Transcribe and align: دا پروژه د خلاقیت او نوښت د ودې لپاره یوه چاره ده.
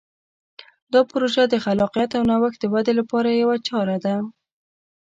دا 0.93 1.01
پروژه 1.11 1.43
د 1.49 1.55
خلاقیت 1.65 2.11
او 2.17 2.23
نوښت 2.29 2.59
د 2.61 2.65
ودې 2.73 2.93
لپاره 2.99 3.29
یوه 3.41 3.55
چاره 3.67 3.97
ده. 4.05 4.15